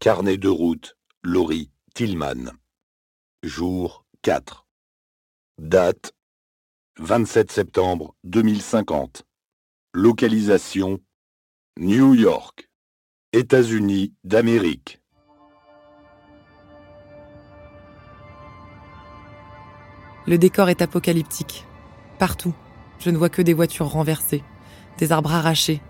Carnet 0.00 0.36
de 0.36 0.48
route, 0.48 0.96
Laurie 1.24 1.72
Tillman. 1.92 2.52
Jour 3.42 4.04
4. 4.22 4.64
Date 5.60 6.12
27 7.00 7.50
septembre 7.50 8.14
2050. 8.22 9.24
Localisation 9.94 11.00
New 11.80 12.14
York, 12.14 12.70
États-Unis 13.32 14.14
d'Amérique. 14.22 15.02
Le 20.28 20.38
décor 20.38 20.68
est 20.68 20.80
apocalyptique. 20.80 21.66
Partout, 22.20 22.54
je 23.00 23.10
ne 23.10 23.18
vois 23.18 23.30
que 23.30 23.42
des 23.42 23.52
voitures 23.52 23.88
renversées, 23.88 24.44
des 24.98 25.10
arbres 25.10 25.32
arrachés, 25.32 25.82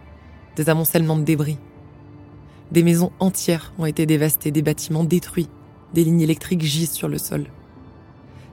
des 0.57 0.71
amoncellements 0.71 1.19
de 1.19 1.25
débris. 1.25 1.59
Des 2.71 2.83
maisons 2.83 3.13
entières 3.19 3.73
ont 3.79 3.87
été 3.87 4.05
dévastées, 4.05 4.51
des 4.51 4.63
bâtiments 4.63 5.05
détruits, 5.05 5.49
des 5.95 6.05
lignes 6.05 6.21
électriques 6.21 6.63
gisent 6.63 6.93
sur 6.93 7.09
le 7.09 7.19
sol. 7.19 7.47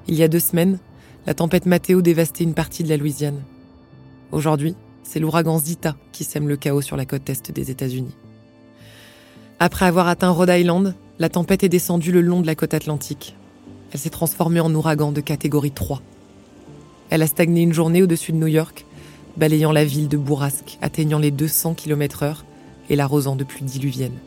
Il 0.08 0.16
y 0.16 0.24
a 0.24 0.28
deux 0.28 0.40
semaines, 0.40 0.80
la 1.26 1.34
tempête 1.34 1.66
Matteo 1.66 2.02
dévastait 2.02 2.44
une 2.44 2.54
partie 2.54 2.84
de 2.84 2.90
la 2.90 2.98
Louisiane. 2.98 3.42
Aujourd'hui, 4.32 4.76
c'est 5.04 5.20
l'ouragan 5.20 5.60
Zita 5.60 5.96
qui 6.12 6.24
sème 6.24 6.48
le 6.48 6.56
chaos 6.56 6.82
sur 6.82 6.96
la 6.96 7.06
côte 7.06 7.30
est 7.30 7.52
des 7.52 7.72
États-Unis. 7.72 8.16
Après 9.60 9.86
avoir 9.86 10.08
atteint 10.08 10.30
Rhode 10.30 10.50
Island, 10.50 10.96
la 11.20 11.30
tempête 11.30 11.64
est 11.64 11.70
descendue 11.70 12.12
le 12.12 12.22
long 12.22 12.42
de 12.42 12.48
la 12.48 12.56
côte 12.56 12.74
atlantique. 12.74 13.36
Elle 13.92 14.00
s'est 14.00 14.10
transformée 14.10 14.60
en 14.60 14.74
ouragan 14.74 15.12
de 15.12 15.22
catégorie 15.22 15.72
3. 15.72 16.02
Elle 17.10 17.22
a 17.22 17.28
stagné 17.28 17.62
une 17.62 17.74
journée 17.74 18.02
au-dessus 18.02 18.32
de 18.32 18.38
New 18.38 18.48
York, 18.48 18.86
balayant 19.38 19.72
la 19.72 19.86
ville 19.86 20.08
de 20.08 20.18
bourrasque, 20.18 20.78
atteignant 20.82 21.20
les 21.20 21.32
200 21.32 21.74
km/h 21.74 22.44
et 22.90 22.96
l'arrosant 22.96 23.36
de 23.36 23.44
pluies 23.44 23.66
diluviennes. 23.66 24.18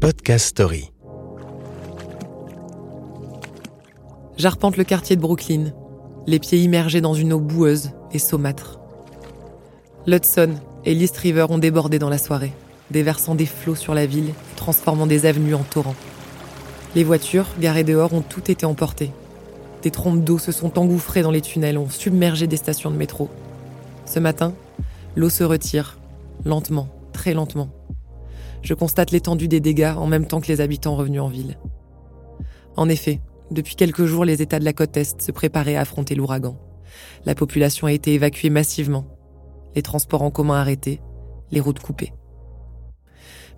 Podcast 0.00 0.46
Story. 0.46 0.90
J'arpente 4.36 4.76
le 4.76 4.84
quartier 4.84 5.14
de 5.14 5.20
Brooklyn, 5.20 5.72
les 6.26 6.38
pieds 6.38 6.58
immergés 6.58 7.00
dans 7.00 7.14
une 7.14 7.32
eau 7.32 7.38
boueuse 7.38 7.90
et 8.12 8.18
saumâtre. 8.18 8.80
L'Hudson 10.06 10.54
et 10.84 10.94
l'East 10.94 11.16
River 11.18 11.46
ont 11.50 11.58
débordé 11.58 11.98
dans 11.98 12.08
la 12.08 12.18
soirée, 12.18 12.52
déversant 12.90 13.34
des 13.34 13.46
flots 13.46 13.76
sur 13.76 13.94
la 13.94 14.06
ville, 14.06 14.32
transformant 14.56 15.06
des 15.06 15.26
avenues 15.26 15.54
en 15.54 15.62
torrents. 15.62 15.94
Les 16.94 17.04
voitures, 17.04 17.46
garées 17.60 17.84
dehors, 17.84 18.12
ont 18.12 18.22
toutes 18.22 18.50
été 18.50 18.66
emportées. 18.66 19.12
Des 19.82 19.90
trompes 19.90 20.24
d'eau 20.24 20.38
se 20.38 20.52
sont 20.52 20.78
engouffrées 20.78 21.22
dans 21.22 21.30
les 21.30 21.40
tunnels, 21.40 21.78
ont 21.78 21.88
submergé 21.88 22.46
des 22.46 22.56
stations 22.56 22.90
de 22.90 22.96
métro. 22.96 23.28
Ce 24.04 24.18
matin, 24.18 24.52
l'eau 25.16 25.28
se 25.28 25.44
retire, 25.44 25.98
lentement, 26.44 26.88
très 27.12 27.34
lentement. 27.34 27.70
Je 28.62 28.74
constate 28.74 29.10
l'étendue 29.10 29.48
des 29.48 29.60
dégâts 29.60 29.94
en 29.96 30.06
même 30.06 30.26
temps 30.26 30.40
que 30.40 30.48
les 30.48 30.60
habitants 30.60 30.96
revenus 30.96 31.20
en 31.20 31.28
ville. 31.28 31.58
En 32.76 32.88
effet, 32.88 33.20
depuis 33.50 33.74
quelques 33.74 34.04
jours, 34.04 34.24
les 34.24 34.40
États 34.40 34.58
de 34.58 34.64
la 34.64 34.72
côte 34.72 34.96
Est 34.96 35.20
se 35.20 35.32
préparaient 35.32 35.76
à 35.76 35.80
affronter 35.80 36.14
l'ouragan. 36.14 36.56
La 37.24 37.34
population 37.34 37.86
a 37.86 37.92
été 37.92 38.14
évacuée 38.14 38.50
massivement, 38.50 39.06
les 39.74 39.82
transports 39.82 40.22
en 40.22 40.30
commun 40.30 40.56
arrêtés, 40.56 41.00
les 41.50 41.60
routes 41.60 41.80
coupées. 41.80 42.12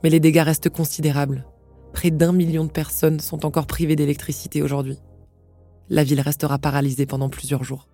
Mais 0.02 0.10
les 0.10 0.20
dégâts 0.20 0.42
restent 0.42 0.70
considérables. 0.70 1.46
Près 1.92 2.10
d'un 2.10 2.32
million 2.32 2.64
de 2.64 2.70
personnes 2.70 3.20
sont 3.20 3.46
encore 3.46 3.66
privées 3.66 3.96
d'électricité 3.96 4.62
aujourd'hui 4.62 4.98
la 5.90 6.04
ville 6.04 6.20
restera 6.20 6.58
paralysée 6.58 7.06
pendant 7.06 7.28
plusieurs 7.28 7.64
jours. 7.64 7.88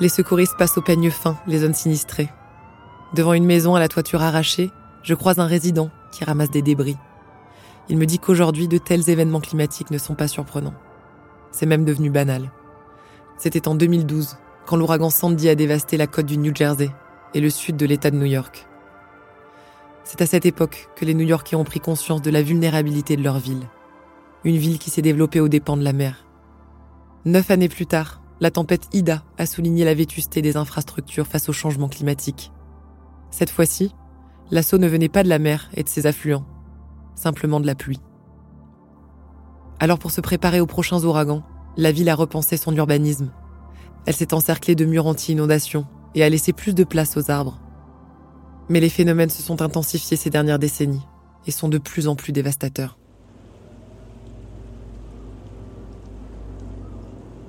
Les 0.00 0.08
secouristes 0.08 0.56
passent 0.56 0.78
au 0.78 0.82
peigne 0.82 1.10
fin 1.10 1.36
les 1.46 1.58
zones 1.58 1.74
sinistrées. 1.74 2.28
Devant 3.14 3.32
une 3.32 3.44
maison 3.44 3.74
à 3.74 3.80
la 3.80 3.88
toiture 3.88 4.22
arrachée, 4.22 4.70
je 5.02 5.14
croise 5.14 5.38
un 5.38 5.46
résident 5.46 5.90
qui 6.12 6.24
ramasse 6.24 6.50
des 6.50 6.62
débris. 6.62 6.96
Il 7.88 7.96
me 7.96 8.06
dit 8.06 8.18
qu'aujourd'hui, 8.18 8.68
de 8.68 8.78
tels 8.78 9.08
événements 9.10 9.40
climatiques 9.40 9.90
ne 9.90 9.98
sont 9.98 10.14
pas 10.14 10.28
surprenants. 10.28 10.74
C'est 11.50 11.66
même 11.66 11.84
devenu 11.84 12.10
banal. 12.10 12.50
C'était 13.38 13.68
en 13.68 13.74
2012, 13.74 14.36
quand 14.66 14.76
l'ouragan 14.76 15.10
Sandy 15.10 15.48
a 15.48 15.54
dévasté 15.54 15.96
la 15.96 16.06
côte 16.06 16.26
du 16.26 16.38
New 16.38 16.54
Jersey 16.54 16.90
et 17.34 17.40
le 17.40 17.50
sud 17.50 17.76
de 17.76 17.86
l'État 17.86 18.10
de 18.10 18.16
New 18.16 18.26
York. 18.26 18.66
C'est 20.04 20.22
à 20.22 20.26
cette 20.26 20.46
époque 20.46 20.88
que 20.96 21.04
les 21.04 21.14
New-Yorkais 21.14 21.56
ont 21.56 21.64
pris 21.64 21.80
conscience 21.80 22.22
de 22.22 22.30
la 22.30 22.42
vulnérabilité 22.42 23.16
de 23.16 23.22
leur 23.22 23.38
ville 23.38 23.68
une 24.44 24.56
ville 24.56 24.78
qui 24.78 24.90
s'est 24.90 25.02
développée 25.02 25.40
aux 25.40 25.48
dépens 25.48 25.76
de 25.76 25.84
la 25.84 25.92
mer. 25.92 26.24
Neuf 27.24 27.50
années 27.50 27.68
plus 27.68 27.86
tard, 27.86 28.17
la 28.40 28.50
tempête 28.50 28.88
Ida 28.92 29.24
a 29.36 29.46
souligné 29.46 29.84
la 29.84 29.94
vétusté 29.94 30.42
des 30.42 30.56
infrastructures 30.56 31.26
face 31.26 31.48
au 31.48 31.52
changement 31.52 31.88
climatique. 31.88 32.52
Cette 33.30 33.50
fois-ci, 33.50 33.94
l'assaut 34.50 34.78
ne 34.78 34.86
venait 34.86 35.08
pas 35.08 35.22
de 35.22 35.28
la 35.28 35.38
mer 35.38 35.68
et 35.74 35.82
de 35.82 35.88
ses 35.88 36.06
affluents, 36.06 36.46
simplement 37.14 37.60
de 37.60 37.66
la 37.66 37.74
pluie. 37.74 38.00
Alors 39.80 39.98
pour 39.98 40.10
se 40.10 40.20
préparer 40.20 40.60
aux 40.60 40.66
prochains 40.66 41.04
ouragans, 41.04 41.42
la 41.76 41.92
ville 41.92 42.08
a 42.08 42.14
repensé 42.14 42.56
son 42.56 42.74
urbanisme. 42.74 43.30
Elle 44.06 44.14
s'est 44.14 44.34
encerclée 44.34 44.74
de 44.74 44.84
murs 44.84 45.06
anti-inondation 45.06 45.86
et 46.14 46.24
a 46.24 46.28
laissé 46.28 46.52
plus 46.52 46.74
de 46.74 46.84
place 46.84 47.16
aux 47.16 47.30
arbres. 47.30 47.60
Mais 48.68 48.80
les 48.80 48.88
phénomènes 48.88 49.30
se 49.30 49.42
sont 49.42 49.62
intensifiés 49.62 50.16
ces 50.16 50.30
dernières 50.30 50.58
décennies 50.58 51.06
et 51.46 51.50
sont 51.50 51.68
de 51.68 51.78
plus 51.78 52.08
en 52.08 52.16
plus 52.16 52.32
dévastateurs. 52.32 52.97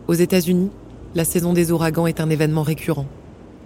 Aux 0.10 0.14
États-Unis, 0.14 0.72
la 1.14 1.24
saison 1.24 1.54
des 1.54 1.72
ouragans 1.72 2.08
est 2.08 2.20
un 2.20 2.32
événement 2.32 2.64
récurrent. 2.64 3.06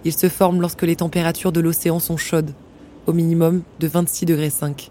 Il 0.04 0.12
se 0.12 0.28
forme 0.28 0.60
lorsque 0.60 0.82
les 0.82 0.96
températures 0.96 1.52
de 1.52 1.60
l'océan 1.60 1.98
sont 1.98 2.18
chaudes, 2.18 2.50
au 3.06 3.14
minimum 3.14 3.62
de 3.80 3.86
26 3.88 4.26
degrés 4.26 4.50
5. 4.50 4.90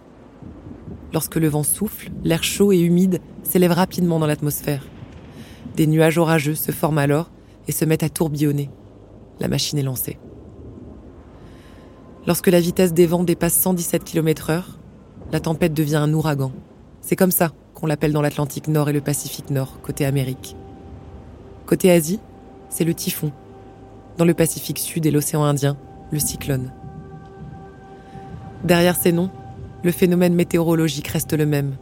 Lorsque 1.13 1.35
le 1.35 1.47
vent 1.47 1.61
souffle, 1.61 2.09
l'air 2.23 2.43
chaud 2.43 2.71
et 2.71 2.79
humide 2.79 3.21
s'élève 3.43 3.71
rapidement 3.71 4.17
dans 4.17 4.25
l'atmosphère. 4.25 4.87
Des 5.75 5.85
nuages 5.85 6.17
orageux 6.17 6.55
se 6.55 6.71
forment 6.71 6.97
alors 6.97 7.29
et 7.67 7.71
se 7.71 7.85
mettent 7.85 8.01
à 8.01 8.09
tourbillonner. 8.09 8.71
La 9.39 9.47
machine 9.47 9.77
est 9.77 9.83
lancée. 9.83 10.17
Lorsque 12.25 12.47
la 12.47 12.61
vitesse 12.61 12.93
des 12.93 13.05
vents 13.05 13.23
dépasse 13.23 13.53
117 13.53 14.03
km/h, 14.03 14.63
la 15.31 15.39
tempête 15.39 15.75
devient 15.75 15.97
un 15.97 16.13
ouragan. 16.15 16.51
C'est 17.01 17.15
comme 17.15 17.29
ça 17.29 17.51
qu'on 17.75 17.85
l'appelle 17.85 18.11
dans 18.11 18.23
l'Atlantique 18.23 18.69
Nord 18.69 18.89
et 18.89 18.93
le 18.93 19.01
Pacifique 19.01 19.51
Nord, 19.51 19.81
côté 19.83 20.03
Amérique. 20.03 20.55
Côté 21.66 21.91
Asie, 21.91 22.19
c'est 22.69 22.84
le 22.84 22.94
typhon. 22.94 23.31
Dans 24.18 24.25
le 24.25 24.34
Pacifique 24.34 24.79
Sud 24.79 25.06
et 25.06 25.12
l'océan 25.12 25.44
Indien, 25.44 25.78
le 26.12 26.19
cyclone. 26.19 26.72
Derrière 28.63 28.96
ces 28.96 29.12
noms, 29.12 29.29
le 29.84 29.91
phénomène 29.91 30.35
météorologique 30.35 31.07
reste 31.07 31.34
le 31.34 31.46
même. 31.46 31.75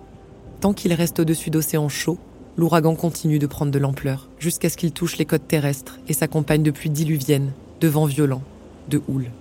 Tant 0.60 0.74
qu'il 0.74 0.94
reste 0.94 1.20
au-dessus 1.20 1.50
d'océans 1.50 1.90
chauds, 1.90 2.20
l'ouragan 2.58 2.96
continue 2.96 3.40
de 3.40 3.48
prendre 3.48 3.72
de 3.72 3.80
l'ampleur, 3.80 4.30
jusqu'à 4.40 4.70
ce 4.70 4.78
qu'il 4.78 4.92
touche 4.92 5.18
les 5.18 5.26
côtes 5.26 5.48
terrestres 5.48 6.00
et 6.08 6.14
s'accompagne 6.14 6.64
de 6.64 6.72
pluies 6.72 6.90
diluviennes, 6.90 7.52
de 7.80 7.88
vents 7.88 8.06
violents, 8.06 8.44
de 8.90 9.02
houle. 9.08 9.32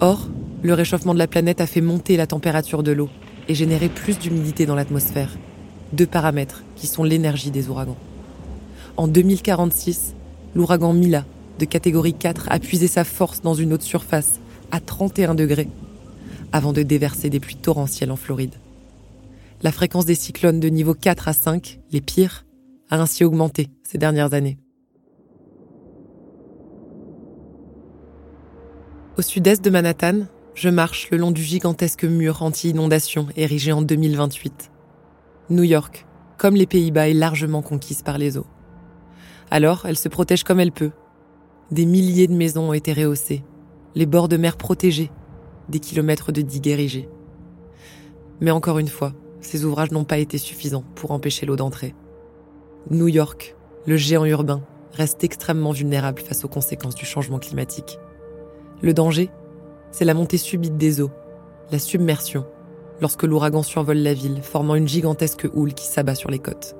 Or, 0.00 0.28
le 0.62 0.74
réchauffement 0.74 1.14
de 1.14 1.18
la 1.18 1.28
planète 1.28 1.60
a 1.60 1.66
fait 1.66 1.80
monter 1.80 2.16
la 2.16 2.26
température 2.26 2.82
de 2.82 2.92
l'eau 2.92 3.08
et 3.48 3.54
généré 3.54 3.88
plus 3.88 4.18
d'humidité 4.18 4.66
dans 4.66 4.74
l'atmosphère. 4.74 5.36
Deux 5.92 6.06
paramètres 6.06 6.64
qui 6.74 6.86
sont 6.86 7.04
l'énergie 7.04 7.50
des 7.50 7.68
ouragans. 7.68 7.98
En 8.98 9.08
2046, 9.08 10.14
l'ouragan 10.54 10.92
Mila, 10.92 11.24
de 11.58 11.64
catégorie 11.64 12.12
4, 12.12 12.48
a 12.50 12.58
puisé 12.58 12.88
sa 12.88 13.04
force 13.04 13.40
dans 13.40 13.54
une 13.54 13.72
eau 13.72 13.78
de 13.78 13.82
surface 13.82 14.38
à 14.70 14.80
31 14.80 15.34
degrés, 15.34 15.68
avant 16.52 16.74
de 16.74 16.82
déverser 16.82 17.30
des 17.30 17.40
pluies 17.40 17.56
torrentielles 17.56 18.12
en 18.12 18.16
Floride. 18.16 18.54
La 19.62 19.72
fréquence 19.72 20.04
des 20.04 20.14
cyclones 20.14 20.60
de 20.60 20.68
niveau 20.68 20.92
4 20.92 21.28
à 21.28 21.32
5, 21.32 21.80
les 21.90 22.02
pires, 22.02 22.44
a 22.90 23.00
ainsi 23.00 23.24
augmenté 23.24 23.68
ces 23.82 23.96
dernières 23.96 24.34
années. 24.34 24.58
Au 29.16 29.22
sud-est 29.22 29.64
de 29.64 29.70
Manhattan, 29.70 30.26
je 30.54 30.68
marche 30.68 31.08
le 31.10 31.16
long 31.16 31.30
du 31.30 31.42
gigantesque 31.42 32.04
mur 32.04 32.42
anti-inondation 32.42 33.28
érigé 33.36 33.72
en 33.72 33.80
2028. 33.80 34.70
New 35.48 35.62
York, 35.62 36.06
comme 36.36 36.56
les 36.56 36.66
Pays-Bas, 36.66 37.08
est 37.08 37.14
largement 37.14 37.62
conquise 37.62 38.02
par 38.02 38.18
les 38.18 38.36
eaux. 38.36 38.46
Alors, 39.54 39.84
elle 39.84 39.98
se 39.98 40.08
protège 40.08 40.44
comme 40.44 40.60
elle 40.60 40.72
peut. 40.72 40.92
Des 41.70 41.84
milliers 41.84 42.26
de 42.26 42.32
maisons 42.32 42.70
ont 42.70 42.72
été 42.72 42.94
rehaussées, 42.94 43.44
les 43.94 44.06
bords 44.06 44.28
de 44.28 44.38
mer 44.38 44.56
protégés, 44.56 45.10
des 45.68 45.78
kilomètres 45.78 46.32
de 46.32 46.40
digues 46.40 46.68
érigées. 46.68 47.10
Mais 48.40 48.50
encore 48.50 48.78
une 48.78 48.88
fois, 48.88 49.12
ces 49.42 49.66
ouvrages 49.66 49.90
n'ont 49.90 50.06
pas 50.06 50.16
été 50.16 50.38
suffisants 50.38 50.84
pour 50.94 51.10
empêcher 51.10 51.44
l'eau 51.44 51.56
d'entrer. 51.56 51.94
New 52.88 53.08
York, 53.08 53.54
le 53.84 53.98
géant 53.98 54.24
urbain, 54.24 54.62
reste 54.94 55.22
extrêmement 55.22 55.72
vulnérable 55.72 56.22
face 56.22 56.46
aux 56.46 56.48
conséquences 56.48 56.94
du 56.94 57.04
changement 57.04 57.38
climatique. 57.38 57.98
Le 58.80 58.94
danger, 58.94 59.28
c'est 59.90 60.06
la 60.06 60.14
montée 60.14 60.38
subite 60.38 60.78
des 60.78 61.02
eaux, 61.02 61.10
la 61.70 61.78
submersion, 61.78 62.46
lorsque 63.02 63.24
l'ouragan 63.24 63.62
survole 63.62 63.98
la 63.98 64.14
ville, 64.14 64.40
formant 64.42 64.76
une 64.76 64.88
gigantesque 64.88 65.46
houle 65.52 65.74
qui 65.74 65.88
s'abat 65.88 66.14
sur 66.14 66.30
les 66.30 66.38
côtes. 66.38 66.74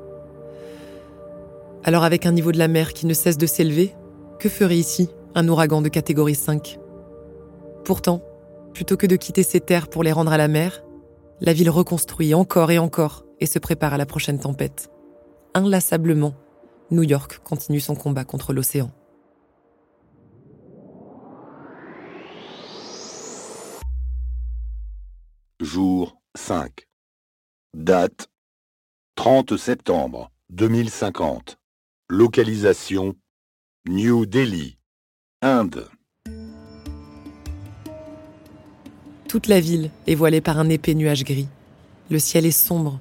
Alors 1.84 2.04
avec 2.04 2.26
un 2.26 2.32
niveau 2.32 2.52
de 2.52 2.58
la 2.58 2.68
mer 2.68 2.92
qui 2.92 3.06
ne 3.06 3.14
cesse 3.14 3.38
de 3.38 3.46
s'élever, 3.46 3.92
que 4.38 4.48
ferait 4.48 4.78
ici 4.78 5.08
un 5.34 5.48
ouragan 5.48 5.82
de 5.82 5.88
catégorie 5.88 6.36
5 6.36 6.78
Pourtant, 7.84 8.22
plutôt 8.72 8.96
que 8.96 9.06
de 9.08 9.16
quitter 9.16 9.42
ses 9.42 9.58
terres 9.58 9.88
pour 9.88 10.04
les 10.04 10.12
rendre 10.12 10.32
à 10.32 10.36
la 10.36 10.46
mer, 10.46 10.84
la 11.40 11.52
ville 11.52 11.70
reconstruit 11.70 12.34
encore 12.34 12.70
et 12.70 12.78
encore 12.78 13.24
et 13.40 13.46
se 13.46 13.58
prépare 13.58 13.94
à 13.94 13.96
la 13.96 14.06
prochaine 14.06 14.38
tempête. 14.38 14.92
Inlassablement, 15.54 16.34
New 16.92 17.02
York 17.02 17.40
continue 17.42 17.80
son 17.80 17.96
combat 17.96 18.24
contre 18.24 18.52
l'océan. 18.52 18.92
Jour 25.58 26.16
5. 26.36 26.86
Date 27.74 28.28
30 29.16 29.56
septembre 29.56 30.30
2050. 30.50 31.58
Localisation 32.14 33.14
New 33.88 34.26
Delhi, 34.26 34.76
Inde. 35.40 35.88
Toute 39.30 39.46
la 39.46 39.60
ville 39.60 39.90
est 40.06 40.14
voilée 40.14 40.42
par 40.42 40.58
un 40.58 40.68
épais 40.68 40.92
nuage 40.92 41.24
gris. 41.24 41.48
Le 42.10 42.18
ciel 42.18 42.44
est 42.44 42.50
sombre. 42.50 43.00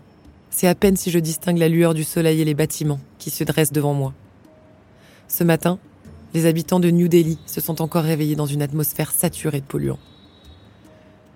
C'est 0.49 0.69
à 0.69 0.75
peine 0.75 0.95
si 0.95 1.11
je 1.11 1.19
distingue 1.19 1.57
la 1.57 1.67
lueur 1.67 1.93
du 1.93 2.05
soleil 2.05 2.39
et 2.39 2.45
les 2.45 2.53
bâtiments 2.53 3.01
qui 3.17 3.31
se 3.31 3.43
dressent 3.43 3.73
devant 3.73 3.93
moi. 3.93 4.13
Ce 5.27 5.43
matin, 5.43 5.77
les 6.33 6.45
habitants 6.45 6.79
de 6.79 6.89
New 6.89 7.09
Delhi 7.09 7.37
se 7.45 7.59
sont 7.59 7.81
encore 7.81 8.05
réveillés 8.05 8.37
dans 8.37 8.45
une 8.45 8.61
atmosphère 8.61 9.11
saturée 9.11 9.59
de 9.59 9.65
polluants. 9.65 9.99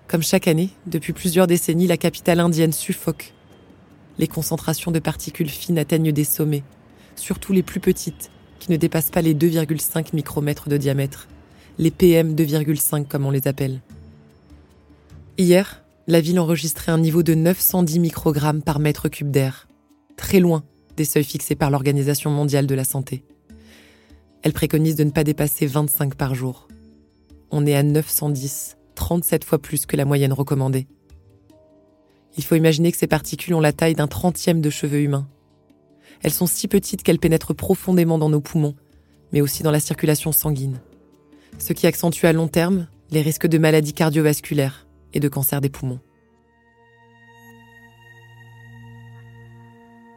Comme 0.08 0.22
chaque 0.22 0.48
année, 0.48 0.70
depuis 0.86 1.12
plusieurs 1.12 1.46
décennies, 1.46 1.88
la 1.88 1.98
capitale 1.98 2.40
indienne 2.40 2.72
suffoque. 2.72 3.34
Les 4.16 4.28
concentrations 4.28 4.92
de 4.92 4.98
particules 4.98 5.50
fines 5.50 5.76
atteignent 5.76 6.12
des 6.12 6.24
sommets, 6.24 6.64
surtout 7.16 7.52
les 7.52 7.62
plus 7.62 7.80
petites, 7.80 8.30
qui 8.58 8.70
ne 8.70 8.76
dépassent 8.76 9.10
pas 9.10 9.22
les 9.22 9.34
2,5 9.34 10.14
micromètres 10.14 10.68
de 10.68 10.76
diamètre, 10.76 11.28
les 11.78 11.90
PM 11.90 12.34
2,5 12.34 13.06
comme 13.06 13.26
on 13.26 13.30
les 13.30 13.48
appelle. 13.48 13.80
Hier, 15.38 15.84
la 16.06 16.20
ville 16.20 16.38
enregistrait 16.40 16.92
un 16.92 16.98
niveau 16.98 17.22
de 17.22 17.34
910 17.34 17.98
microgrammes 17.98 18.62
par 18.62 18.78
mètre 18.78 19.08
cube 19.08 19.30
d'air, 19.30 19.68
très 20.16 20.40
loin 20.40 20.64
des 20.96 21.04
seuils 21.04 21.24
fixés 21.24 21.56
par 21.56 21.70
l'Organisation 21.70 22.30
mondiale 22.30 22.66
de 22.66 22.74
la 22.74 22.84
santé. 22.84 23.22
Elle 24.42 24.52
préconise 24.52 24.96
de 24.96 25.04
ne 25.04 25.10
pas 25.10 25.24
dépasser 25.24 25.66
25 25.66 26.14
par 26.14 26.34
jour. 26.34 26.68
On 27.50 27.66
est 27.66 27.74
à 27.74 27.82
910, 27.82 28.76
37 28.94 29.44
fois 29.44 29.58
plus 29.58 29.86
que 29.86 29.96
la 29.96 30.04
moyenne 30.04 30.32
recommandée. 30.32 30.86
Il 32.36 32.44
faut 32.44 32.54
imaginer 32.54 32.92
que 32.92 32.98
ces 32.98 33.06
particules 33.06 33.54
ont 33.54 33.60
la 33.60 33.72
taille 33.72 33.94
d'un 33.94 34.06
trentième 34.06 34.60
de 34.60 34.70
cheveux 34.70 35.00
humains. 35.00 35.26
Elles 36.22 36.32
sont 36.32 36.46
si 36.46 36.68
petites 36.68 37.02
qu'elles 37.02 37.18
pénètrent 37.18 37.54
profondément 37.54 38.18
dans 38.18 38.28
nos 38.28 38.40
poumons, 38.40 38.74
mais 39.32 39.40
aussi 39.40 39.62
dans 39.62 39.70
la 39.70 39.80
circulation 39.80 40.32
sanguine, 40.32 40.80
ce 41.58 41.72
qui 41.72 41.86
accentue 41.86 42.26
à 42.26 42.32
long 42.32 42.48
terme 42.48 42.86
les 43.10 43.22
risques 43.22 43.46
de 43.46 43.58
maladies 43.58 43.92
cardiovasculaires, 43.92 44.86
et 45.16 45.20
de 45.20 45.28
cancer 45.28 45.60
des 45.60 45.70
poumons. 45.70 46.00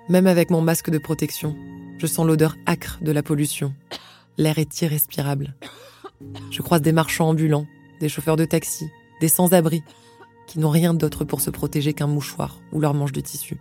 Même 0.09 0.27
avec 0.27 0.49
mon 0.49 0.61
masque 0.61 0.89
de 0.89 0.97
protection, 0.97 1.55
je 1.99 2.07
sens 2.07 2.25
l'odeur 2.25 2.57
âcre 2.67 2.99
de 3.01 3.11
la 3.11 3.23
pollution. 3.23 3.73
L'air 4.37 4.59
est 4.59 4.81
irrespirable. 4.81 5.55
Je 6.51 6.61
croise 6.61 6.81
des 6.81 6.91
marchands 6.91 7.29
ambulants, 7.29 7.67
des 8.01 8.09
chauffeurs 8.09 8.35
de 8.35 8.45
taxi, 8.45 8.89
des 9.21 9.29
sans-abri, 9.29 9.83
qui 10.47 10.59
n'ont 10.59 10.69
rien 10.69 10.93
d'autre 10.93 11.23
pour 11.23 11.41
se 11.41 11.49
protéger 11.49 11.93
qu'un 11.93 12.07
mouchoir 12.07 12.59
ou 12.73 12.81
leur 12.81 12.93
manche 12.93 13.11
de 13.11 13.21
tissu. 13.21 13.57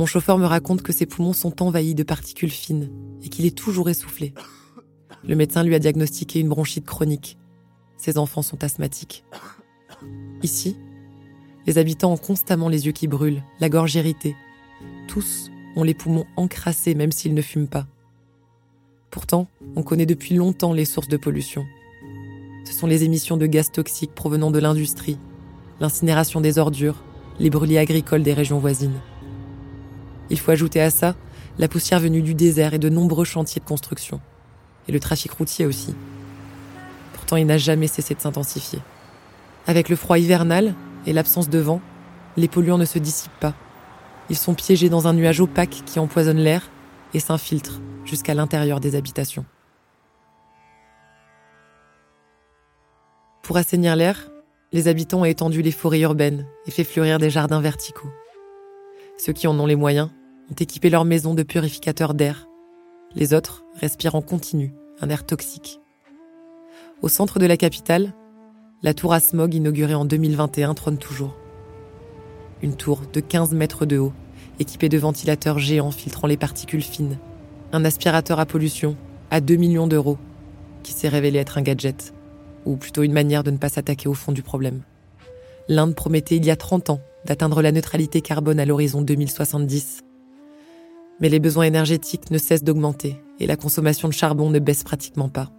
Mon 0.00 0.06
chauffeur 0.06 0.38
me 0.38 0.46
raconte 0.46 0.82
que 0.82 0.92
ses 0.92 1.06
poumons 1.06 1.34
sont 1.34 1.62
envahis 1.62 1.94
de 1.94 2.02
particules 2.02 2.50
fines 2.50 2.90
et 3.22 3.28
qu'il 3.28 3.46
est 3.46 3.56
toujours 3.56 3.88
essoufflé. 3.88 4.34
Le 5.22 5.36
médecin 5.36 5.62
lui 5.62 5.74
a 5.74 5.78
diagnostiqué 5.78 6.40
une 6.40 6.48
bronchite 6.48 6.86
chronique 6.86 7.38
ses 8.00 8.16
enfants 8.16 8.40
sont 8.40 8.64
asthmatiques. 8.64 9.24
Ici, 10.42 10.78
les 11.66 11.76
habitants 11.76 12.14
ont 12.14 12.16
constamment 12.16 12.70
les 12.70 12.86
yeux 12.86 12.92
qui 12.92 13.08
brûlent, 13.08 13.42
la 13.60 13.68
gorge 13.68 13.94
irritée. 13.94 14.36
Tous 15.06 15.50
ont 15.76 15.82
les 15.82 15.92
poumons 15.92 16.24
encrassés 16.36 16.94
même 16.94 17.12
s'ils 17.12 17.34
ne 17.34 17.42
fument 17.42 17.68
pas. 17.68 17.86
Pourtant, 19.10 19.48
on 19.76 19.82
connaît 19.82 20.06
depuis 20.06 20.34
longtemps 20.34 20.72
les 20.72 20.86
sources 20.86 21.08
de 21.08 21.18
pollution. 21.18 21.66
Ce 22.64 22.72
sont 22.72 22.86
les 22.86 23.04
émissions 23.04 23.36
de 23.36 23.46
gaz 23.46 23.70
toxiques 23.70 24.14
provenant 24.14 24.50
de 24.50 24.60
l'industrie, 24.60 25.18
l'incinération 25.78 26.40
des 26.40 26.56
ordures, 26.56 27.04
les 27.38 27.50
brûlis 27.50 27.76
agricoles 27.76 28.22
des 28.22 28.32
régions 28.32 28.60
voisines. 28.60 28.98
Il 30.30 30.38
faut 30.38 30.50
ajouter 30.50 30.80
à 30.80 30.90
ça 30.90 31.14
la 31.58 31.68
poussière 31.68 32.00
venue 32.00 32.22
du 32.22 32.34
désert 32.34 32.74
et 32.74 32.78
de 32.78 32.88
nombreux 32.88 33.24
chantiers 33.24 33.60
de 33.60 33.66
construction. 33.66 34.20
Et 34.88 34.92
le 34.92 35.00
trafic 35.00 35.32
routier 35.32 35.66
aussi 35.66 35.94
il 37.36 37.46
n'a 37.46 37.58
jamais 37.58 37.86
cessé 37.86 38.14
de 38.14 38.20
s'intensifier. 38.20 38.80
Avec 39.66 39.88
le 39.88 39.96
froid 39.96 40.18
hivernal 40.18 40.74
et 41.06 41.12
l'absence 41.12 41.48
de 41.48 41.58
vent, 41.58 41.80
les 42.36 42.48
polluants 42.48 42.78
ne 42.78 42.84
se 42.84 42.98
dissipent 42.98 43.38
pas. 43.40 43.54
Ils 44.28 44.36
sont 44.36 44.54
piégés 44.54 44.88
dans 44.88 45.08
un 45.08 45.12
nuage 45.12 45.40
opaque 45.40 45.82
qui 45.86 45.98
empoisonne 45.98 46.38
l'air 46.38 46.70
et 47.14 47.20
s'infiltre 47.20 47.80
jusqu'à 48.04 48.34
l'intérieur 48.34 48.80
des 48.80 48.94
habitations. 48.94 49.44
Pour 53.42 53.56
assainir 53.56 53.96
l'air, 53.96 54.30
les 54.72 54.86
habitants 54.86 55.22
ont 55.22 55.24
étendu 55.24 55.62
les 55.62 55.72
forêts 55.72 56.00
urbaines 56.00 56.46
et 56.66 56.70
fait 56.70 56.84
fleurir 56.84 57.18
des 57.18 57.30
jardins 57.30 57.60
verticaux. 57.60 58.10
Ceux 59.18 59.32
qui 59.32 59.48
en 59.48 59.58
ont 59.58 59.66
les 59.66 59.76
moyens 59.76 60.10
ont 60.50 60.54
équipé 60.58 60.90
leurs 60.90 61.04
maisons 61.04 61.34
de 61.34 61.42
purificateurs 61.42 62.14
d'air. 62.14 62.48
Les 63.14 63.34
autres 63.34 63.64
respirent 63.80 64.14
en 64.14 64.22
continu 64.22 64.72
un 65.00 65.08
air 65.08 65.24
toxique 65.24 65.80
au 67.02 67.08
centre 67.08 67.38
de 67.38 67.46
la 67.46 67.56
capitale, 67.56 68.12
la 68.82 68.92
tour 68.92 69.12
à 69.12 69.20
smog 69.20 69.54
inaugurée 69.54 69.94
en 69.94 70.04
2021 70.04 70.74
trône 70.74 70.98
toujours. 70.98 71.34
Une 72.62 72.76
tour 72.76 73.00
de 73.10 73.20
15 73.20 73.52
mètres 73.52 73.86
de 73.86 73.98
haut, 73.98 74.12
équipée 74.58 74.90
de 74.90 74.98
ventilateurs 74.98 75.58
géants 75.58 75.92
filtrant 75.92 76.26
les 76.26 76.36
particules 76.36 76.82
fines. 76.82 77.18
Un 77.72 77.84
aspirateur 77.86 78.38
à 78.38 78.46
pollution 78.46 78.96
à 79.30 79.40
2 79.40 79.56
millions 79.56 79.86
d'euros, 79.86 80.18
qui 80.82 80.92
s'est 80.92 81.08
révélé 81.08 81.38
être 81.38 81.56
un 81.56 81.62
gadget, 81.62 82.12
ou 82.66 82.76
plutôt 82.76 83.02
une 83.02 83.12
manière 83.12 83.44
de 83.44 83.50
ne 83.50 83.56
pas 83.56 83.68
s'attaquer 83.70 84.08
au 84.08 84.14
fond 84.14 84.32
du 84.32 84.42
problème. 84.42 84.82
L'Inde 85.68 85.94
promettait 85.94 86.36
il 86.36 86.44
y 86.44 86.50
a 86.50 86.56
30 86.56 86.90
ans 86.90 87.00
d'atteindre 87.24 87.62
la 87.62 87.72
neutralité 87.72 88.20
carbone 88.20 88.60
à 88.60 88.66
l'horizon 88.66 89.02
2070. 89.02 90.02
Mais 91.20 91.28
les 91.28 91.40
besoins 91.40 91.64
énergétiques 91.64 92.30
ne 92.30 92.38
cessent 92.38 92.64
d'augmenter 92.64 93.20
et 93.38 93.46
la 93.46 93.56
consommation 93.56 94.08
de 94.08 94.14
charbon 94.14 94.50
ne 94.50 94.58
baisse 94.58 94.84
pratiquement 94.84 95.28
pas. 95.28 95.50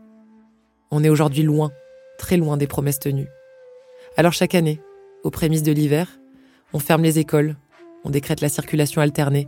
On 0.90 1.04
est 1.04 1.10
aujourd'hui 1.10 1.44
loin, 1.44 1.72
très 2.18 2.38
loin 2.38 2.58
des 2.58 2.68
promesses 2.68 3.00
tenues. 3.00 3.30
Alors 4.18 4.34
chaque 4.34 4.56
année, 4.56 4.82
aux 5.24 5.30
prémices 5.30 5.64
de 5.64 5.72
l'hiver, 5.72 6.20
on 6.74 6.80
ferme 6.80 7.04
les 7.04 7.20
écoles, 7.20 7.56
on 8.04 8.10
décrète 8.10 8.42
la 8.42 8.50
circulation 8.50 9.02
alternée 9.02 9.48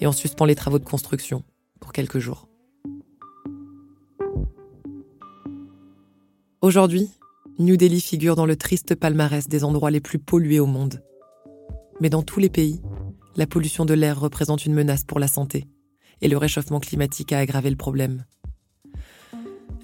et 0.00 0.06
on 0.06 0.12
suspend 0.12 0.46
les 0.46 0.54
travaux 0.54 0.78
de 0.78 0.84
construction 0.84 1.42
pour 1.80 1.92
quelques 1.92 2.18
jours. 2.18 2.48
Aujourd'hui, 6.62 7.10
New 7.58 7.76
Delhi 7.76 8.00
figure 8.00 8.36
dans 8.36 8.46
le 8.46 8.56
triste 8.56 8.94
palmarès 8.94 9.46
des 9.48 9.64
endroits 9.64 9.90
les 9.90 10.00
plus 10.00 10.18
pollués 10.18 10.60
au 10.60 10.66
monde. 10.66 11.02
Mais 12.00 12.08
dans 12.08 12.22
tous 12.22 12.40
les 12.40 12.48
pays, 12.48 12.80
la 13.36 13.46
pollution 13.46 13.84
de 13.84 13.94
l'air 13.94 14.20
représente 14.20 14.66
une 14.66 14.74
menace 14.74 15.04
pour 15.04 15.18
la 15.18 15.28
santé 15.28 15.66
et 16.20 16.28
le 16.28 16.38
réchauffement 16.38 16.80
climatique 16.80 17.32
a 17.32 17.38
aggravé 17.38 17.68
le 17.68 17.76
problème. 17.76 18.24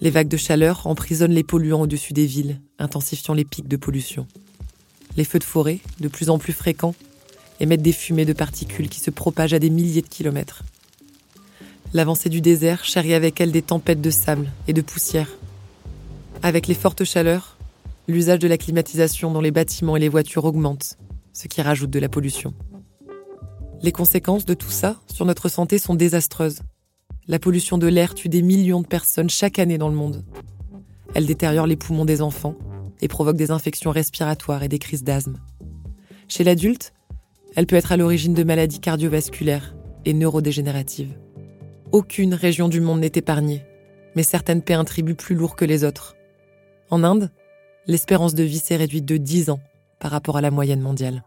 Les 0.01 0.11
vagues 0.11 0.29
de 0.29 0.37
chaleur 0.37 0.87
emprisonnent 0.87 1.33
les 1.33 1.43
polluants 1.43 1.83
au-dessus 1.83 2.13
des 2.13 2.27
villes, 2.27 2.61
intensifiant 2.79 3.35
les 3.35 3.45
pics 3.45 3.67
de 3.67 3.77
pollution. 3.77 4.27
Les 5.17 5.25
feux 5.25 5.41
de 5.41 5.45
forêt, 5.45 5.81
de 5.99 6.07
plus 6.07 6.31
en 6.31 6.39
plus 6.39 6.53
fréquents, 6.53 6.95
émettent 7.59 7.83
des 7.83 7.93
fumées 7.93 8.25
de 8.25 8.33
particules 8.33 8.89
qui 8.89 9.01
se 9.01 9.11
propagent 9.11 9.55
à 9.55 9.59
des 9.59 9.71
milliers 9.71 10.03
de 10.03 10.09
kilomètres. 10.09 10.63
L'avancée 11.93 12.29
du 12.29 12.41
désert 12.41 12.85
charrie 12.85 13.15
avec 13.15 13.41
elle 13.41 13.51
des 13.51 13.63
tempêtes 13.63 14.01
de 14.01 14.11
sable 14.11 14.49
et 14.69 14.73
de 14.73 14.83
poussière. 14.83 15.37
Avec 16.45 16.69
les 16.69 16.75
fortes 16.75 17.03
chaleurs, 17.03 17.57
l'usage 18.07 18.39
de 18.39 18.47
la 18.47 18.59
climatisation 18.59 19.33
dans 19.33 19.41
les 19.41 19.51
bâtiments 19.51 19.97
et 19.97 20.01
les 20.01 20.09
voitures 20.09 20.45
augmente, 20.45 20.97
ce 21.33 21.49
qui 21.49 21.61
rajoute 21.61 21.91
de 21.91 21.99
la 21.99 22.09
pollution. 22.09 22.55
Les 23.81 23.93
conséquences 23.93 24.45
de 24.45 24.55
tout 24.55 24.71
ça 24.71 24.97
sur 25.07 25.25
notre 25.25 25.49
santé 25.49 25.79
sont 25.79 25.95
désastreuses. 25.95 26.63
La 27.29 27.39
pollution 27.39 27.79
de 27.79 27.87
l'air 27.87 28.15
tue 28.15 28.29
des 28.29 28.43
millions 28.43 28.81
de 28.81 28.87
personnes 28.87 29.31
chaque 29.31 29.59
année 29.59 29.79
dans 29.79 29.89
le 29.89 29.95
monde. 29.95 30.25
Elle 31.15 31.27
détériore 31.27 31.67
les 31.67 31.77
poumons 31.77 32.05
des 32.05 32.21
enfants 32.21 32.57
et 33.01 33.09
provoque 33.09 33.37
des 33.37 33.53
infections 33.53 33.93
respiratoires 33.93 34.65
et 34.65 34.69
des 34.69 34.81
crises 34.81 35.05
d'asthme. 35.05 35.39
Chez 36.27 36.43
l'adulte, 36.43 36.93
elle 37.55 37.67
peut 37.67 37.77
être 37.77 37.93
à 37.93 37.97
l'origine 37.97 38.35
de 38.35 38.43
maladies 38.43 38.81
cardiovasculaires 38.81 39.77
et 40.05 40.13
neurodégénératives. 40.13 41.17
Aucune 41.93 42.35
région 42.35 42.69
du 42.69 42.81
monde 42.81 43.01
n'est 43.01 43.13
épargnée, 43.15 43.63
mais 44.17 44.25
certaines 44.25 44.63
paient 44.63 44.75
un 44.75 44.85
tribut 44.85 45.15
plus 45.15 45.37
lourd 45.37 45.55
que 45.55 45.65
les 45.65 45.85
autres. 45.85 46.17
En 46.91 47.05
Inde, 47.05 47.31
l'espérance 47.87 48.35
de 48.35 48.43
vie 48.43 48.59
s'est 48.59 48.77
réduite 48.77 49.05
de 49.05 49.17
10 49.17 49.51
ans 49.51 49.61
par 50.01 50.11
rapport 50.11 50.37
à 50.37 50.41
la 50.41 50.51
moyenne 50.51 50.81
mondiale. 50.81 51.23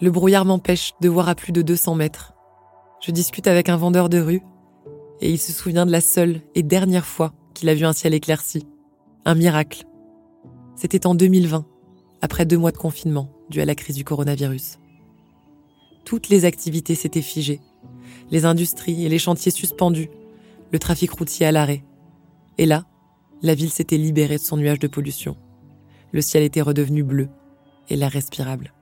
Le 0.00 0.12
brouillard 0.12 0.44
m'empêche 0.44 0.92
de 1.00 1.08
voir 1.08 1.28
à 1.28 1.34
plus 1.34 1.50
de 1.50 1.60
200 1.60 1.96
mètres. 1.96 2.32
Je 3.00 3.10
discute 3.10 3.48
avec 3.48 3.68
un 3.68 3.76
vendeur 3.76 4.08
de 4.08 4.20
rue 4.20 4.42
et 5.20 5.28
il 5.28 5.38
se 5.38 5.52
souvient 5.52 5.86
de 5.86 5.90
la 5.90 6.00
seule 6.00 6.40
et 6.54 6.62
dernière 6.62 7.04
fois 7.04 7.32
qu'il 7.52 7.68
a 7.68 7.74
vu 7.74 7.84
un 7.84 7.92
ciel 7.92 8.14
éclairci. 8.14 8.64
Un 9.24 9.34
miracle. 9.34 9.84
C'était 10.76 11.04
en 11.04 11.16
2020, 11.16 11.66
après 12.22 12.46
deux 12.46 12.58
mois 12.58 12.70
de 12.70 12.76
confinement 12.76 13.32
dû 13.50 13.60
à 13.60 13.64
la 13.64 13.74
crise 13.74 13.96
du 13.96 14.04
coronavirus. 14.04 14.78
Toutes 16.04 16.28
les 16.28 16.44
activités 16.44 16.94
s'étaient 16.94 17.20
figées, 17.20 17.60
les 18.30 18.44
industries 18.44 19.04
et 19.04 19.08
les 19.08 19.18
chantiers 19.18 19.50
suspendus, 19.50 20.10
le 20.70 20.78
trafic 20.78 21.10
routier 21.10 21.44
à 21.44 21.52
l'arrêt. 21.52 21.82
Et 22.56 22.66
là, 22.66 22.84
la 23.42 23.54
ville 23.54 23.70
s'était 23.70 23.96
libérée 23.96 24.36
de 24.36 24.42
son 24.42 24.58
nuage 24.58 24.78
de 24.78 24.86
pollution. 24.86 25.36
Le 26.12 26.20
ciel 26.20 26.44
était 26.44 26.62
redevenu 26.62 27.02
bleu 27.02 27.28
et 27.88 27.96
l'air 27.96 28.12
respirable. 28.12 28.72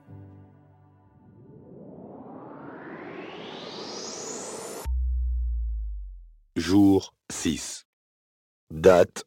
Date 8.87 9.25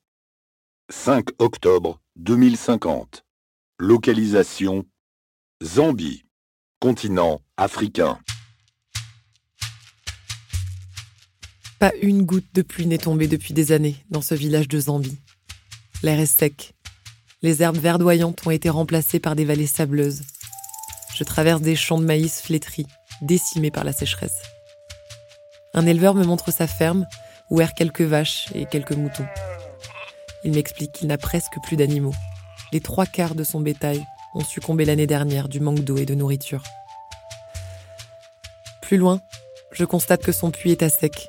5 0.88 1.28
octobre 1.38 2.00
2050. 2.16 3.26
Localisation 3.78 4.86
Zambie. 5.62 6.24
Continent 6.80 7.42
africain. 7.58 8.18
Pas 11.78 11.92
une 12.00 12.22
goutte 12.22 12.46
de 12.54 12.62
pluie 12.62 12.86
n'est 12.86 12.96
tombée 12.96 13.28
depuis 13.28 13.52
des 13.52 13.72
années 13.72 14.02
dans 14.08 14.22
ce 14.22 14.34
village 14.34 14.66
de 14.66 14.80
Zambie. 14.80 15.18
L'air 16.02 16.18
est 16.18 16.24
sec. 16.24 16.72
Les 17.42 17.62
herbes 17.62 17.76
verdoyantes 17.76 18.46
ont 18.46 18.50
été 18.50 18.70
remplacées 18.70 19.20
par 19.20 19.36
des 19.36 19.44
vallées 19.44 19.66
sableuses. 19.66 20.22
Je 21.14 21.24
traverse 21.24 21.60
des 21.60 21.76
champs 21.76 21.98
de 21.98 22.06
maïs 22.06 22.40
flétris, 22.40 22.86
décimés 23.20 23.70
par 23.70 23.84
la 23.84 23.92
sécheresse. 23.92 24.40
Un 25.74 25.84
éleveur 25.84 26.14
me 26.14 26.24
montre 26.24 26.50
sa 26.50 26.66
ferme 26.66 27.04
où 27.50 27.60
errent 27.60 27.74
quelques 27.74 28.00
vaches 28.00 28.46
et 28.54 28.64
quelques 28.64 28.92
moutons. 28.92 29.26
Il 30.44 30.52
m'explique 30.52 30.92
qu'il 30.92 31.08
n'a 31.08 31.18
presque 31.18 31.54
plus 31.62 31.76
d'animaux. 31.76 32.14
Les 32.72 32.80
trois 32.80 33.06
quarts 33.06 33.34
de 33.34 33.44
son 33.44 33.60
bétail 33.60 34.04
ont 34.34 34.44
succombé 34.44 34.84
l'année 34.84 35.06
dernière 35.06 35.48
du 35.48 35.60
manque 35.60 35.80
d'eau 35.80 35.96
et 35.96 36.06
de 36.06 36.14
nourriture. 36.14 36.62
Plus 38.80 38.96
loin, 38.96 39.20
je 39.72 39.84
constate 39.84 40.22
que 40.22 40.32
son 40.32 40.50
puits 40.50 40.70
est 40.70 40.82
à 40.82 40.88
sec. 40.88 41.28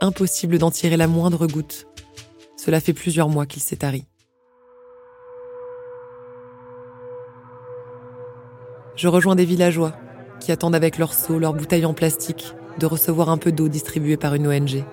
Impossible 0.00 0.58
d'en 0.58 0.70
tirer 0.70 0.96
la 0.96 1.06
moindre 1.06 1.46
goutte. 1.46 1.86
Cela 2.56 2.80
fait 2.80 2.92
plusieurs 2.92 3.28
mois 3.28 3.46
qu'il 3.46 3.62
s'est 3.62 3.76
tari. 3.76 4.04
Je 8.96 9.08
rejoins 9.08 9.36
des 9.36 9.46
villageois 9.46 9.94
qui 10.40 10.52
attendent 10.52 10.74
avec 10.74 10.98
leurs 10.98 11.14
seaux, 11.14 11.38
leurs 11.38 11.54
bouteilles 11.54 11.86
en 11.86 11.94
plastique, 11.94 12.54
de 12.78 12.86
recevoir 12.86 13.30
un 13.30 13.38
peu 13.38 13.52
d'eau 13.52 13.68
distribuée 13.68 14.16
par 14.16 14.34
une 14.34 14.46
ONG. 14.46 14.84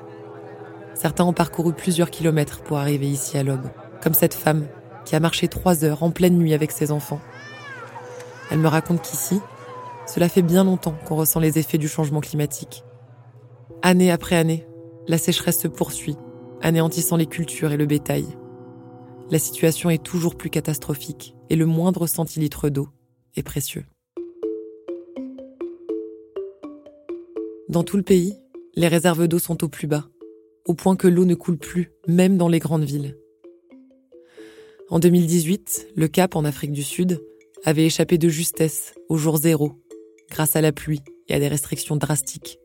Certains 0.98 1.26
ont 1.26 1.34
parcouru 1.34 1.74
plusieurs 1.74 2.10
kilomètres 2.10 2.64
pour 2.64 2.78
arriver 2.78 3.08
ici 3.08 3.38
à 3.38 3.44
l'aube, 3.44 3.70
comme 4.02 4.16
cette 4.16 4.34
femme 4.34 4.68
qui 5.06 5.16
a 5.16 5.20
marché 5.20 5.48
trois 5.48 5.86
heures 5.86 6.02
en 6.02 6.10
pleine 6.10 6.36
nuit 6.36 6.56
avec 6.56 6.72
ses 6.72 6.92
enfants. 6.92 7.22
Elle 8.50 8.58
me 8.58 8.68
raconte 8.68 9.04
qu'ici, 9.04 9.40
cela 10.08 10.28
fait 10.28 10.42
bien 10.42 10.64
longtemps 10.64 10.96
qu'on 11.06 11.16
ressent 11.16 11.40
les 11.40 11.60
effets 11.60 11.78
du 11.78 11.88
changement 11.88 12.20
climatique. 12.20 12.84
Année 13.84 14.10
après 14.10 14.38
année, 14.38 14.66
la 15.08 15.20
sécheresse 15.20 15.60
se 15.60 15.68
poursuit, 15.68 16.18
anéantissant 16.64 17.16
les 17.16 17.28
cultures 17.28 17.72
et 17.72 17.78
le 17.78 17.86
bétail. 17.86 18.26
La 19.30 19.38
situation 19.38 19.92
est 19.92 20.04
toujours 20.04 20.36
plus 20.36 20.50
catastrophique 20.50 21.36
et 21.52 21.56
le 21.56 21.68
moindre 21.68 22.08
centilitre 22.08 22.70
d'eau 22.70 22.90
est 23.36 23.44
précieux. 23.44 23.86
Dans 27.70 27.84
tout 27.84 27.98
le 27.98 28.04
pays, 28.04 28.36
les 28.76 28.88
réserves 28.88 29.28
d'eau 29.28 29.38
sont 29.38 29.64
au 29.64 29.68
plus 29.68 29.88
bas, 29.88 30.08
au 30.68 30.74
point 30.74 30.96
que 30.96 31.08
l'eau 31.08 31.26
ne 31.26 31.36
coule 31.36 31.58
plus, 31.58 31.92
même 32.08 32.38
dans 32.38 32.50
les 32.50 32.60
grandes 32.60 32.84
villes. 32.84 33.18
En 34.90 35.00
2018, 35.00 35.90
le 35.96 36.08
Cap, 36.08 36.36
en 36.36 36.46
Afrique 36.46 36.72
du 36.72 36.84
Sud, 36.84 37.22
avait 37.64 37.86
échappé 37.86 38.18
de 38.18 38.30
justesse 38.30 38.94
au 39.10 39.18
jour 39.18 39.38
zéro, 39.38 39.74
grâce 40.30 40.56
à 40.56 40.62
la 40.62 40.72
pluie 40.72 41.02
et 41.28 41.34
à 41.34 41.40
des 41.40 41.48
restrictions 41.48 41.96
drastiques. 41.96 42.60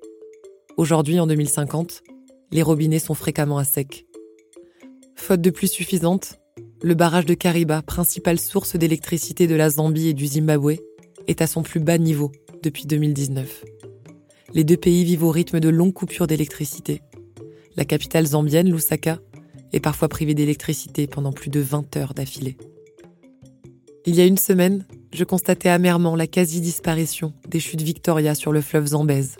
Aujourd'hui, 0.76 1.18
en 1.18 1.26
2050, 1.26 2.02
les 2.50 2.62
robinets 2.62 2.98
sont 2.98 3.14
fréquemment 3.14 3.58
à 3.58 3.64
sec. 3.64 4.06
Faute 5.16 5.40
de 5.40 5.50
pluie 5.50 5.68
suffisante, 5.68 6.38
le 6.82 6.94
barrage 6.94 7.26
de 7.26 7.34
Kariba, 7.34 7.82
principale 7.82 8.38
source 8.38 8.76
d'électricité 8.76 9.46
de 9.46 9.54
la 9.54 9.70
Zambie 9.70 10.08
et 10.08 10.14
du 10.14 10.26
Zimbabwe, 10.26 10.76
est 11.26 11.40
à 11.40 11.46
son 11.46 11.62
plus 11.62 11.80
bas 11.80 11.98
niveau 11.98 12.32
depuis 12.62 12.86
2019 12.86 13.64
les 14.54 14.64
deux 14.64 14.76
pays 14.76 15.04
vivent 15.04 15.24
au 15.24 15.30
rythme 15.30 15.60
de 15.60 15.68
longues 15.68 15.92
coupures 15.92 16.26
d'électricité. 16.26 17.02
La 17.76 17.84
capitale 17.84 18.26
zambienne, 18.26 18.70
Lusaka, 18.70 19.18
est 19.72 19.80
parfois 19.80 20.08
privée 20.08 20.34
d'électricité 20.34 21.06
pendant 21.06 21.32
plus 21.32 21.50
de 21.50 21.60
20 21.60 21.96
heures 21.96 22.14
d'affilée. 22.14 22.56
Il 24.04 24.14
y 24.14 24.20
a 24.20 24.26
une 24.26 24.36
semaine, 24.36 24.84
je 25.12 25.24
constatais 25.24 25.68
amèrement 25.68 26.16
la 26.16 26.26
quasi-disparition 26.26 27.32
des 27.48 27.60
chutes 27.60 27.82
Victoria 27.82 28.34
sur 28.34 28.52
le 28.52 28.60
fleuve 28.60 28.86
Zambèze. 28.86 29.36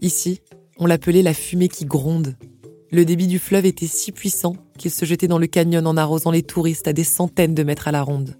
Ici, 0.00 0.40
on 0.78 0.86
l'appelait 0.86 1.22
la 1.22 1.34
fumée 1.34 1.68
qui 1.68 1.86
gronde. 1.86 2.36
Le 2.90 3.04
débit 3.04 3.26
du 3.26 3.38
fleuve 3.38 3.64
était 3.64 3.86
si 3.86 4.12
puissant 4.12 4.56
qu'il 4.76 4.90
se 4.90 5.04
jetait 5.04 5.28
dans 5.28 5.38
le 5.38 5.46
canyon 5.46 5.86
en 5.86 5.96
arrosant 5.96 6.30
les 6.30 6.42
touristes 6.42 6.88
à 6.88 6.92
des 6.92 7.04
centaines 7.04 7.54
de 7.54 7.62
mètres 7.62 7.88
à 7.88 7.92
la 7.92 8.02
ronde. 8.02 8.36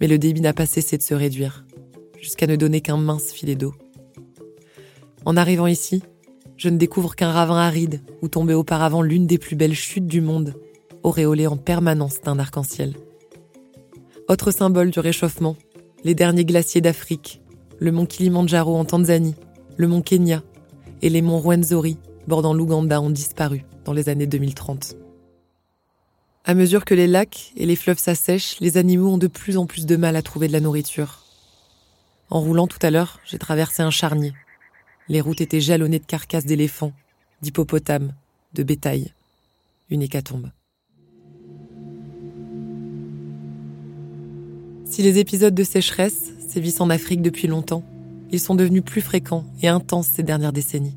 Mais 0.00 0.08
le 0.08 0.18
débit 0.18 0.40
n'a 0.40 0.52
pas 0.52 0.66
cessé 0.66 0.96
de 0.96 1.02
se 1.02 1.14
réduire, 1.14 1.66
jusqu'à 2.20 2.46
ne 2.46 2.56
donner 2.56 2.80
qu'un 2.80 2.96
mince 2.96 3.32
filet 3.32 3.54
d'eau. 3.54 3.74
En 5.24 5.36
arrivant 5.36 5.66
ici, 5.66 6.02
je 6.56 6.68
ne 6.68 6.78
découvre 6.78 7.14
qu'un 7.14 7.30
ravin 7.30 7.56
aride 7.56 8.00
où 8.22 8.28
tombait 8.28 8.54
auparavant 8.54 9.02
l'une 9.02 9.26
des 9.26 9.38
plus 9.38 9.56
belles 9.56 9.74
chutes 9.74 10.06
du 10.06 10.20
monde, 10.20 10.54
auréolée 11.02 11.46
en 11.46 11.56
permanence 11.56 12.20
d'un 12.20 12.38
arc-en-ciel. 12.38 12.94
Autre 14.28 14.50
symbole 14.50 14.90
du 14.90 15.00
réchauffement, 15.00 15.56
les 16.04 16.14
derniers 16.14 16.44
glaciers 16.44 16.80
d'Afrique, 16.80 17.40
le 17.78 17.92
mont 17.92 18.06
Kilimandjaro 18.06 18.74
en 18.76 18.84
Tanzanie, 18.84 19.36
le 19.76 19.86
mont 19.86 20.02
Kenya 20.02 20.42
et 21.02 21.10
les 21.10 21.22
monts 21.22 21.38
Rwenzori 21.38 21.98
bordant 22.26 22.54
l'Ouganda 22.54 23.00
ont 23.00 23.10
disparu 23.10 23.64
dans 23.84 23.92
les 23.92 24.08
années 24.08 24.26
2030. 24.26 24.96
À 26.44 26.54
mesure 26.54 26.84
que 26.84 26.94
les 26.94 27.06
lacs 27.06 27.52
et 27.56 27.66
les 27.66 27.76
fleuves 27.76 27.98
s'assèchent, 27.98 28.58
les 28.60 28.78
animaux 28.78 29.10
ont 29.10 29.18
de 29.18 29.26
plus 29.26 29.56
en 29.58 29.66
plus 29.66 29.86
de 29.86 29.96
mal 29.96 30.16
à 30.16 30.22
trouver 30.22 30.48
de 30.48 30.52
la 30.52 30.60
nourriture. 30.60 31.24
En 32.30 32.40
roulant 32.40 32.66
tout 32.66 32.78
à 32.82 32.90
l'heure, 32.90 33.20
j'ai 33.24 33.38
traversé 33.38 33.82
un 33.82 33.90
charnier 33.90 34.32
les 35.08 35.20
routes 35.20 35.40
étaient 35.40 35.60
jalonnées 35.60 35.98
de 35.98 36.04
carcasses 36.04 36.46
d'éléphants, 36.46 36.92
d'hippopotames, 37.42 38.12
de 38.54 38.62
bétail. 38.62 39.12
Une 39.88 40.02
hécatombe. 40.02 40.50
Si 44.84 45.02
les 45.02 45.18
épisodes 45.18 45.54
de 45.54 45.62
sécheresse 45.62 46.32
sévissent 46.48 46.80
en 46.80 46.90
Afrique 46.90 47.22
depuis 47.22 47.46
longtemps, 47.46 47.84
ils 48.30 48.40
sont 48.40 48.54
devenus 48.54 48.82
plus 48.82 49.00
fréquents 49.00 49.44
et 49.62 49.68
intenses 49.68 50.08
ces 50.08 50.22
dernières 50.22 50.52
décennies. 50.52 50.96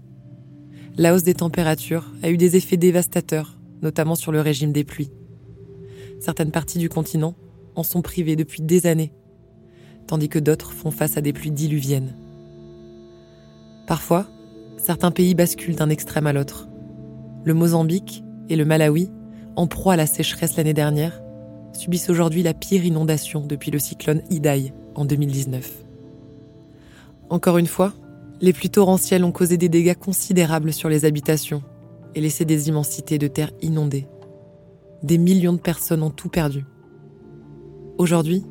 La 0.98 1.14
hausse 1.14 1.24
des 1.24 1.36
températures 1.36 2.12
a 2.24 2.30
eu 2.30 2.38
des 2.38 2.56
effets 2.56 2.78
dévastateurs, 2.78 3.58
notamment 3.82 4.16
sur 4.16 4.32
le 4.32 4.42
régime 4.42 4.72
des 4.72 4.84
pluies. 4.84 5.12
Certaines 6.20 6.52
parties 6.52 6.80
du 6.80 6.90
continent 6.90 7.36
en 7.76 7.84
sont 7.84 8.02
privées 8.02 8.36
depuis 8.36 8.62
des 8.62 8.88
années, 8.88 9.14
tandis 10.08 10.30
que 10.30 10.40
d'autres 10.40 10.74
font 10.74 10.92
face 10.92 11.18
à 11.18 11.22
des 11.22 11.34
pluies 11.34 11.52
diluviennes. 11.52 12.16
Parfois, 13.90 14.28
certains 14.78 15.10
pays 15.10 15.34
basculent 15.34 15.76
d'un 15.76 15.90
extrême 15.90 16.28
à 16.28 16.32
l'autre. 16.32 16.70
Le 17.44 17.56
Mozambique 17.56 18.24
et 18.48 18.56
le 18.56 18.64
Malawi, 18.64 19.10
en 19.56 19.66
proie 19.66 19.94
à 19.94 19.96
la 19.96 20.06
sécheresse 20.06 20.58
l'année 20.58 20.76
dernière, 20.76 21.24
subissent 21.74 22.12
aujourd'hui 22.12 22.44
la 22.44 22.54
pire 22.54 22.86
inondation 22.86 23.48
depuis 23.48 23.72
le 23.72 23.80
cyclone 23.80 24.22
Idai 24.30 24.74
en 24.94 25.06
2019. 25.06 25.86
Encore 27.32 27.58
une 27.58 27.66
fois, 27.66 27.94
les 28.42 28.54
pluies 28.54 28.70
torrentielles 28.70 29.24
ont 29.24 29.32
causé 29.32 29.58
des 29.58 29.70
dégâts 29.70 29.98
considérables 29.98 30.72
sur 30.72 30.88
les 30.88 31.04
habitations 31.04 31.64
et 32.14 32.22
laissé 32.22 32.46
des 32.46 32.70
immensités 32.70 33.18
de 33.18 33.28
terre 33.28 33.54
inondées. 33.64 34.08
Des 35.02 35.18
millions 35.18 35.54
de 35.54 35.58
personnes 35.58 36.04
ont 36.04 36.12
tout 36.12 36.30
perdu. 36.30 36.64
Aujourd'hui, 37.98 38.44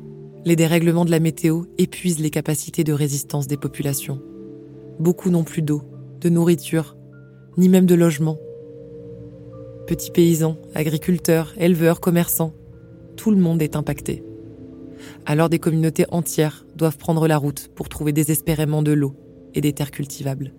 les 0.43 0.57
dérèglements 0.57 1.05
de 1.05 1.11
la 1.11 1.21
météo 1.21 1.63
épuisent 1.77 2.19
les 2.19 2.29
capacités 2.29 2.83
de 2.83 2.91
résistance 2.91 3.47
des 3.47 3.57
populations 3.57 4.19
beaucoup 4.99 5.29
n'ont 5.29 5.43
plus 5.43 5.61
d'eau, 5.61 5.81
de 6.19 6.29
nourriture, 6.29 6.97
ni 7.57 7.69
même 7.69 7.85
de 7.85 7.95
logement. 7.95 8.37
Petits 9.87 10.11
paysans, 10.11 10.57
agriculteurs, 10.75 11.53
éleveurs, 11.57 11.99
commerçants, 11.99 12.53
tout 13.15 13.31
le 13.31 13.37
monde 13.37 13.61
est 13.61 13.75
impacté. 13.75 14.23
Alors 15.25 15.49
des 15.49 15.59
communautés 15.59 16.05
entières 16.09 16.65
doivent 16.75 16.97
prendre 16.97 17.27
la 17.27 17.37
route 17.37 17.69
pour 17.73 17.89
trouver 17.89 18.11
désespérément 18.11 18.83
de 18.83 18.91
l'eau 18.91 19.15
et 19.55 19.61
des 19.61 19.73
terres 19.73 19.91
cultivables. 19.91 20.53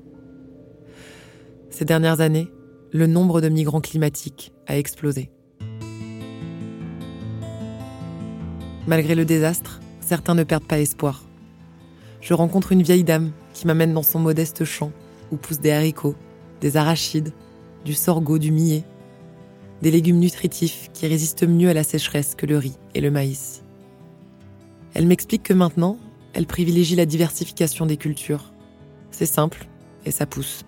Ces 1.69 1.85
dernières 1.85 2.21
années, 2.21 2.49
le 2.93 3.07
nombre 3.07 3.41
de 3.41 3.49
migrants 3.49 3.81
climatiques 3.81 4.53
a 4.67 4.77
explosé. 4.77 5.31
Malgré 8.89 9.15
le 9.15 9.25
désastre, 9.25 9.81
certains 10.01 10.35
ne 10.35 10.43
perdent 10.43 10.67
pas 10.67 10.81
espoir. 10.81 11.30
Je 12.21 12.35
rencontre 12.35 12.73
une 12.73 12.83
vieille 12.83 13.05
dame 13.05 13.33
qui 13.55 13.67
m'amène 13.67 13.95
dans 13.95 14.03
son 14.03 14.19
modeste 14.19 14.65
champ 14.65 14.93
où 15.33 15.37
poussent 15.37 15.61
des 15.61 15.73
haricots, 15.73 16.15
des 16.61 16.77
arachides, 16.77 17.33
du 17.85 17.95
sorgho, 17.95 18.39
du 18.39 18.53
millet. 18.53 18.85
Des 19.81 19.91
légumes 19.91 20.19
nutritifs 20.19 20.91
qui 20.93 21.07
résistent 21.07 21.49
mieux 21.49 21.71
à 21.71 21.75
la 21.75 21.85
sécheresse 21.85 22.35
que 22.35 22.45
le 22.45 22.59
riz 22.59 22.77
et 22.95 23.01
le 23.01 23.11
maïs. 23.11 23.63
Elle 24.93 25.07
m'explique 25.07 25.43
que 25.43 25.55
maintenant, 25.55 25.97
elle 26.35 26.47
privilégie 26.47 26.97
la 26.97 27.07
diversification 27.07 27.87
des 27.87 27.97
cultures. 27.97 28.53
C'est 29.11 29.27
simple 29.27 29.67
et 30.05 30.11
ça 30.11 30.27
pousse. 30.27 30.65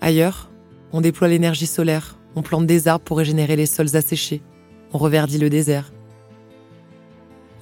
Ailleurs, 0.00 0.50
on 0.92 1.00
déploie 1.00 1.28
l'énergie 1.28 1.66
solaire, 1.66 2.18
on 2.34 2.42
plante 2.42 2.66
des 2.66 2.88
arbres 2.88 3.04
pour 3.04 3.18
régénérer 3.18 3.54
les 3.54 3.66
sols 3.66 3.96
asséchés, 3.96 4.42
on 4.92 4.98
reverdit 4.98 5.38
le 5.38 5.50
désert. 5.50 5.92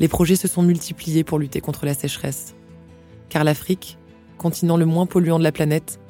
Les 0.01 0.09
projets 0.09 0.37
se 0.37 0.49
sont 0.49 0.63
multipliés 0.63 1.25
pour 1.25 1.39
lutter 1.39 1.61
contre 1.61 1.85
la 1.85 1.95
sécheresse. 1.95 2.55
Car 3.29 3.45
l'Afrique, 3.45 3.99
continent 4.39 4.77
le 4.77 4.87
moins 4.87 5.07
polluant 5.07 5.39
de 5.39 5.45
la 5.45 5.53
planète, 5.53 6.01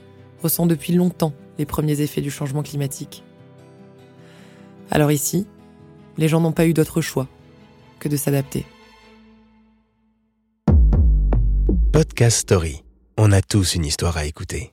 ressent 0.43 0.67
depuis 0.67 0.93
longtemps 0.93 1.33
les 1.59 1.67
premiers 1.67 2.01
effets 2.01 2.21
du 2.21 2.31
changement 2.31 2.63
climatique. 2.63 3.25
Alors 4.91 5.11
ici, 5.11 5.47
les 6.17 6.29
gens 6.29 6.41
n'ont 6.41 6.53
pas 6.53 6.67
eu 6.67 6.75
d'autre 6.75 7.01
choix 7.01 7.29
que 7.99 8.09
de 8.09 8.17
s'adapter. 8.17 8.65
Podcast 11.93 12.39
Story. 12.39 12.85
On 13.17 13.33
a 13.33 13.43
tous 13.43 13.75
une 13.75 13.85
histoire 13.85 14.17
à 14.17 14.25
écouter. 14.25 14.73